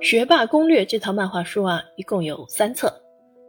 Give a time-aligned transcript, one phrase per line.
[0.02, 2.90] 《学霸攻略》这套漫画书啊，一共有三册，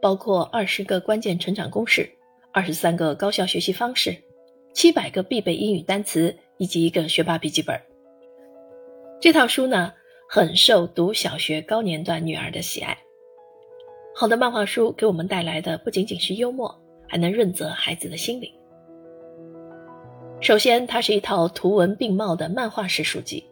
[0.02, 2.06] 包括二十个关键成长公式、
[2.52, 4.14] 二十三个高效学习方式、
[4.74, 7.80] 七百个必备英语单词以及一个学霸笔记本。
[9.18, 9.94] 这套书呢，
[10.28, 12.98] 很受读小学高年段女儿的喜爱。
[14.14, 18.52] 好的漫画书给我们带来的不仅仅是幽默，还能润泽孩子的心灵。
[20.42, 23.42] 首先，它是一套图文并茂的漫画式书籍。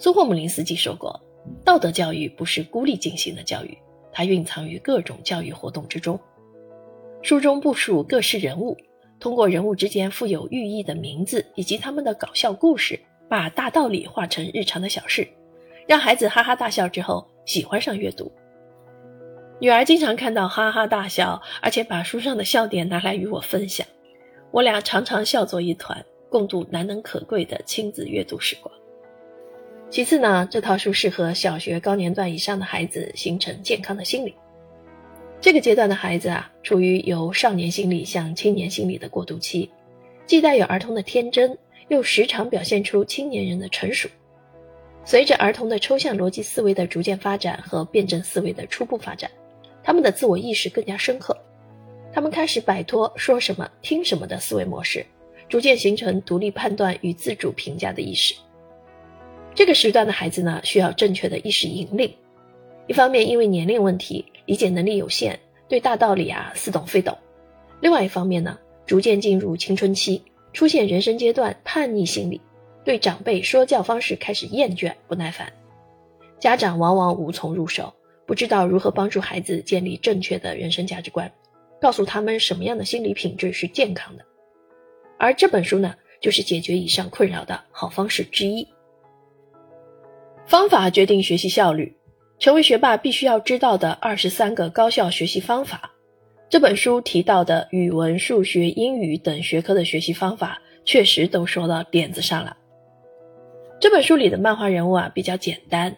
[0.00, 1.20] 苏霍姆林斯基说过。
[1.64, 3.76] 道德教育不是孤立进行的教育，
[4.12, 6.18] 它蕴藏于各种教育活动之中。
[7.22, 8.76] 书中部署各式人物，
[9.20, 12.98] 通过人物之间富有寓意的名字以及他们的搞笑故事，
[13.28, 15.26] 把大道理化成日常的小事，
[15.86, 18.30] 让孩子哈哈大笑之后喜欢上阅读。
[19.60, 23.86] 女儿经常看到哈哈大笑，而且把书上的笑点拿来与我分享，
[24.52, 28.72] 我俩常常笑作一团，共度难能可贵的亲子阅读时光。
[29.90, 34.34] 其次呢，这套书适合小学高年段以上的孩子形成健康的心理。
[35.40, 39.70] 这个阶段的孩子啊，处于由少年心理向青年心理的过渡期，
[40.26, 41.56] 既带有儿童的天真，
[41.88, 44.08] 又时常表现出青年人的成熟。
[45.04, 49.30] 随着儿童的抽象逻辑思维的逐渐发展和辩证思维的初步发展，
[49.82, 51.34] 他们的自我意识更加深刻，
[52.12, 55.06] 他们开始摆脱说什么听什么的思维模式，
[55.48, 58.34] 逐渐形成独立判断与自主评价的意识。
[59.58, 62.14] 这个时段的孩子呢，需要正确的意识引领。
[62.86, 65.36] 一方面，因为年龄问题，理解能力有限，
[65.68, 67.12] 对大道理啊似懂非懂；
[67.80, 72.40] 另外一方面呢，逐渐进入青春期，出现人生阶段叛逆心理，
[72.84, 75.52] 对长辈说教方式开始厌倦不耐烦。
[76.38, 77.92] 家长往往无从入手，
[78.28, 81.28] 不知道如何帮助孩子建立正确的人生价值观，
[81.80, 84.24] 告诉他们什么样的心理品质是健康的。
[85.18, 88.64] 而这本书呢，就是解决以上困扰的好方式之一。
[90.48, 91.94] 方法决定学习效率，
[92.38, 95.92] 成为学霸必须要知道的二十三个高效学习方法。
[96.48, 102.56] 这本书提到的语文、数学、英语等学科的学习方法，确实都说到点子上了。
[103.78, 105.94] 这本书里的漫画人物啊比较简单，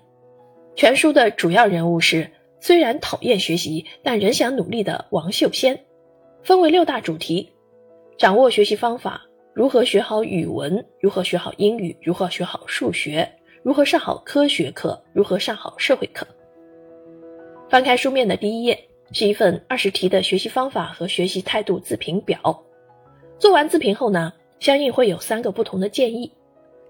[0.75, 5.85] 全书的主要人物是虽然讨厌学习，但仍想努力的王秀仙。
[6.43, 7.53] 分为六大主题：
[8.19, 9.23] 掌握学习方法，
[9.55, 13.31] 如何学好语文，如何学好英语，如何学好数学。
[13.63, 14.99] 如何上好科学课？
[15.13, 16.27] 如何上好社会课？
[17.69, 22.65] 翻开书面的第一页，是一份二十题的学习方法和学习态度自评表。
[23.39, 26.33] 做完自评后呢，相应会有三个不同的建议。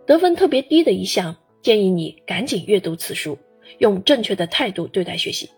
[0.07, 3.37] 得分特别低的一项，建议你赶紧阅读此书，
[3.79, 5.51] 用正确的态度对待学习。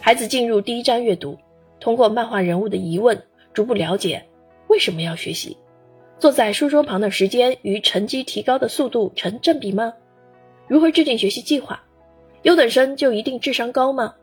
[0.00, 1.38] 孩子进入第一章阅读，
[1.80, 3.22] 通过漫画人物的疑问，
[3.54, 4.22] 逐步了解
[4.66, 5.56] 为什么要学习。
[6.18, 9.94] 坐在书桌旁的时间与成绩提高的速度成正比吗？
[10.66, 11.84] 如何制定学习计划？
[12.42, 14.14] 优等生就一定智商高吗？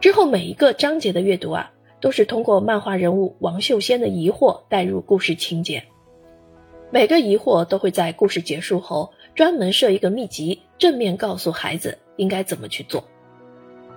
[0.00, 5.84] 之后每一个章节的阅读啊，都是通过漫画人物王秀仙的疑惑带入故事情节。
[6.90, 13.04] 每个疑惑都会在故事结束后专门设一个秘籍，正面告诉孩子应该怎么去做。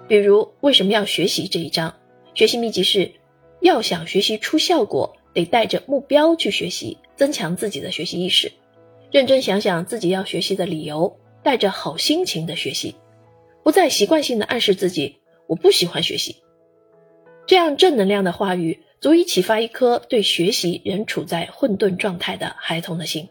[0.07, 1.95] 比如为什么要学习这一章，
[2.35, 3.11] 学习秘籍是
[3.61, 5.15] 要想学习出效果。
[5.33, 8.51] 得带着目标去学习，增强自己的学习意识，
[9.11, 12.95] 认真想想自己要学习的理由，带着好心情的学习，
[13.63, 15.17] 不再习惯性的暗示自己
[15.47, 16.37] 我不喜欢学习。
[17.45, 23.29] 这样正能量的话语，足以启发一颗对学习仍处在混沌状态的孩童的心。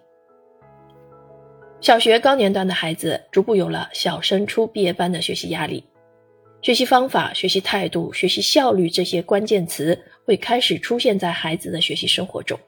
[1.82, 5.84] 小学高年段的孩子逐步有了小升初毕业班的学习压力。
[6.62, 12.58] 学习方法、学习态度、学习效率这些关键词会开始出现在孩子的学习生活中。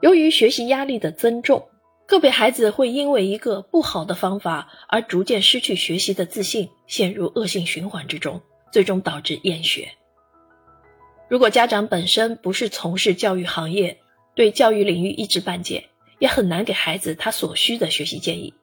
[0.00, 1.68] 由于学习压力的增重，
[2.06, 8.40] 个别孩子会因为一个不好的方法而逐渐失去学习的自信，陷入恶性循环之中，
[8.72, 9.90] 最终导致厌学。
[11.28, 13.98] 如果家长本身不是从事教育行业，
[14.34, 18.54] 对教育领域一知半解，也很难给孩子他所需的学习建议。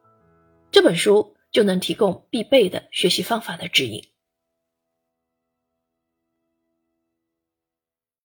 [0.71, 4.01] 这本书就能提供必备的学习方法的指引。